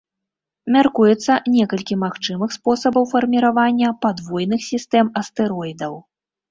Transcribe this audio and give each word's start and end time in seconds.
Мяркуецца 0.75 1.31
некалькі 1.57 1.99
магчымых 2.05 2.49
спосабаў 2.57 3.03
фарміравання 3.15 3.95
падвойных 4.09 4.61
сістэм 4.71 5.15
астэроідаў. 5.25 5.93